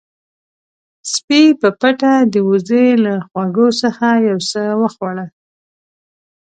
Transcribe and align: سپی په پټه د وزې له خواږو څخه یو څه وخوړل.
سپی 1.13 1.43
په 1.61 1.69
پټه 1.79 2.13
د 2.33 2.35
وزې 2.49 2.87
له 3.05 3.13
خواږو 3.27 3.67
څخه 3.81 4.07
یو 4.27 4.37
څه 4.51 4.61
وخوړل. 4.81 5.29